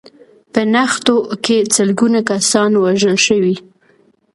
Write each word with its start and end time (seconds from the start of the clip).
په 0.53 0.61
نښتو 0.73 1.15
کې 1.45 1.57
سلګونه 1.75 2.19
کسان 2.29 2.71
وژل 2.83 3.15
شوي 3.27 3.55